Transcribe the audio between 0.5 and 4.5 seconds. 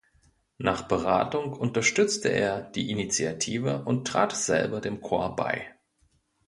Nach Beratung unterstützte er die Initiative und trat